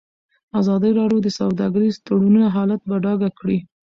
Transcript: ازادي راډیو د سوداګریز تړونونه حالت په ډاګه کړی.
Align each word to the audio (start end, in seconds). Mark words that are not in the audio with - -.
ازادي 0.59 0.91
راډیو 0.99 1.19
د 1.23 1.27
سوداګریز 1.39 1.95
تړونونه 2.05 2.47
حالت 2.55 2.81
په 2.89 2.95
ډاګه 3.03 3.29
کړی. 3.39 3.57